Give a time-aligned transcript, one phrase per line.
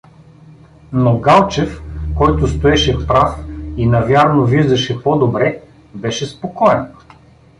[0.93, 1.81] Но Галчев,
[2.17, 3.39] който стоеше прав
[3.77, 5.61] и навярно виждаше по-добре,
[5.93, 6.87] беше спокоен.